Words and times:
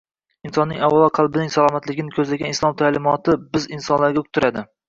insonning 0.47 0.79
avvalo 0.87 1.09
qalbining 1.17 1.53
salomatligini 1.57 2.15
ko‘zlagan 2.17 2.57
Islom 2.57 2.75
ta’limoti 2.83 3.39
biz 3.55 3.73
insonlarga 3.79 4.25
uqtiradi 4.27 4.69